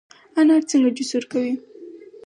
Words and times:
انار 0.39 0.63
څنګه 0.69 0.89
جوس 0.97 1.11
ورکوي؟ 1.15 1.53